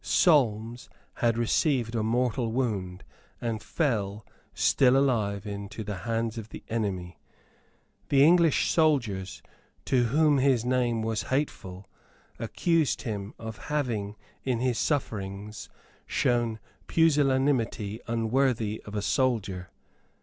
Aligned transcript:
Solmes 0.03 0.89
had 1.17 1.37
received 1.37 1.93
a 1.93 2.01
mortal 2.01 2.51
wound, 2.51 3.03
and 3.39 3.61
fell, 3.61 4.25
still 4.51 4.97
alive, 4.97 5.45
into 5.45 5.83
the 5.83 5.97
hands 6.09 6.39
of 6.39 6.49
the 6.49 6.63
enemy. 6.69 7.19
The 8.09 8.23
English 8.25 8.71
soldiers, 8.71 9.43
to 9.85 10.05
whom 10.05 10.39
his 10.39 10.65
name 10.65 11.03
was 11.03 11.21
hateful, 11.29 11.87
accused 12.39 13.03
him 13.03 13.35
of 13.37 13.59
having 13.69 14.15
in 14.43 14.59
his 14.59 14.79
sufferings 14.79 15.69
shown 16.07 16.57
pusillanimity 16.87 17.99
unworthy 18.07 18.81
of 18.85 18.95
a 18.95 19.03
soldier. 19.03 19.69